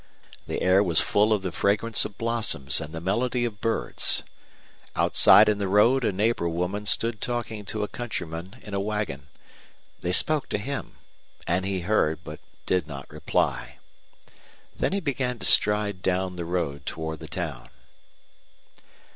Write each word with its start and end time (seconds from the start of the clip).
The 0.47 0.63
air 0.63 0.81
was 0.81 0.99
full 0.99 1.31
of 1.31 1.43
the 1.43 1.51
fragrance 1.51 2.05
of 2.05 2.17
blossoms 2.17 2.81
and 2.81 2.91
the 2.91 2.99
melody 2.99 3.45
of 3.45 3.61
birds. 3.61 4.23
Outside 4.95 5.47
in 5.47 5.59
the 5.59 5.67
road 5.67 6.03
a 6.03 6.11
neighbor 6.11 6.49
woman 6.49 6.87
stood 6.87 7.21
talking 7.21 7.65
to 7.65 7.83
a 7.83 7.87
countryman 7.87 8.55
in 8.63 8.73
a 8.73 8.79
wagon; 8.79 9.27
they 9.99 10.11
spoke 10.11 10.49
to 10.49 10.57
him; 10.57 10.95
and 11.45 11.67
he 11.67 11.81
heard, 11.81 12.23
but 12.23 12.39
did 12.65 12.87
not 12.87 13.11
reply. 13.11 13.77
Then 14.75 14.91
he 14.91 15.01
began 15.01 15.37
to 15.37 15.45
stride 15.45 16.01
down 16.01 16.35
the 16.35 16.45
road 16.45 16.87
toward 16.87 17.19
the 17.19 17.27
town. 17.27 17.69